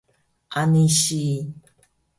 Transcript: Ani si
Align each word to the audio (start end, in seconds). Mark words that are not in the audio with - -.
Ani 0.57 0.85
si 0.99 1.21